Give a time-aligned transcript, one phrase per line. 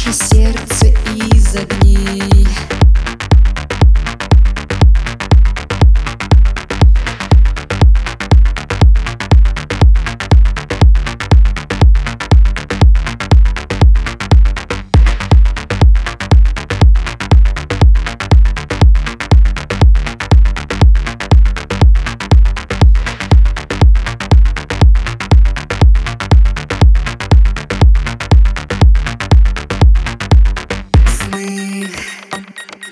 [0.00, 2.49] Выпавший сердце из огней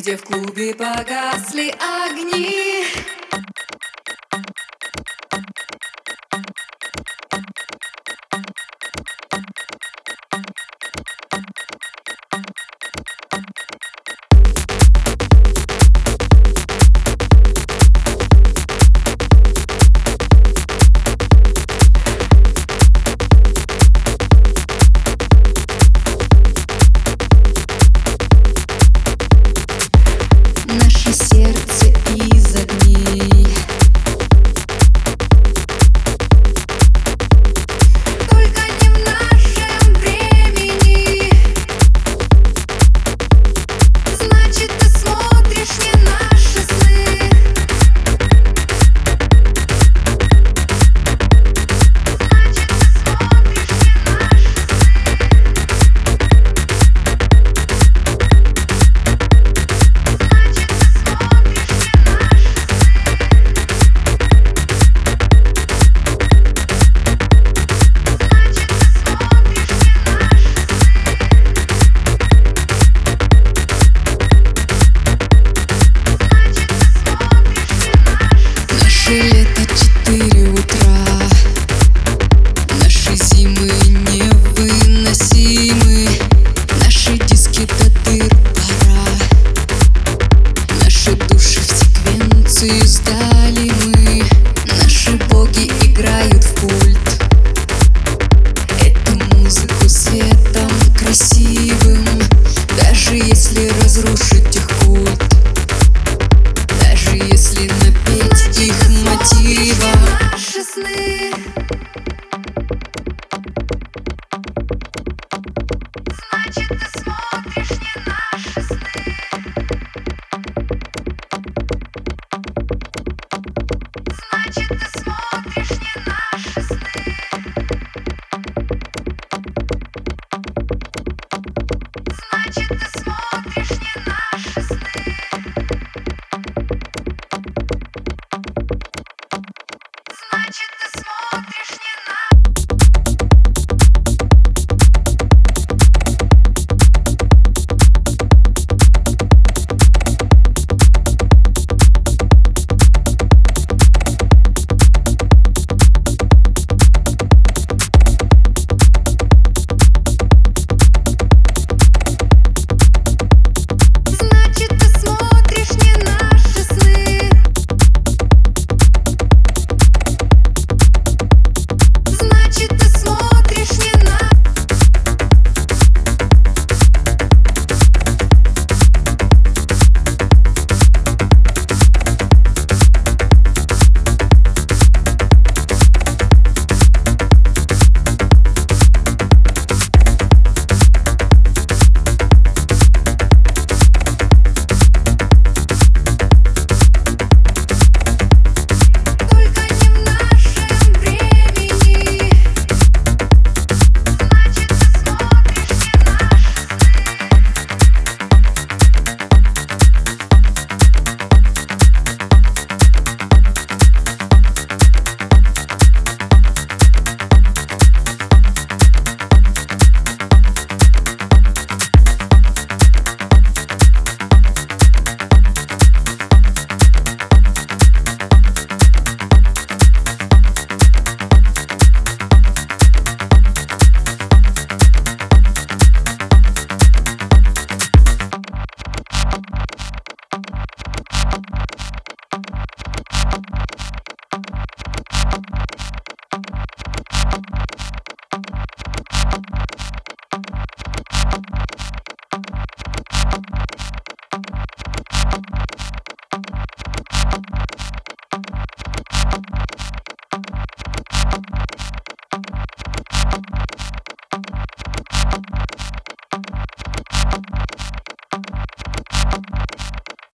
[0.00, 2.86] Где в клубе погасли огни.